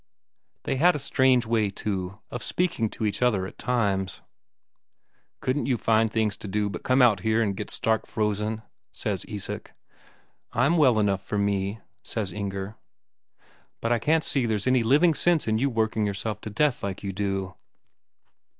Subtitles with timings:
[0.63, 4.21] They had a strange way, too, of speaking to each other at times.
[5.41, 9.25] "Couldn't you find things to do but come out here and get stark frozen?" says
[9.27, 9.73] Isak.
[10.53, 12.77] "I'm well enough for me," says Inger.
[13.79, 17.03] "But I can't see there's any living sense in you working yourself to death like
[17.03, 17.53] you do."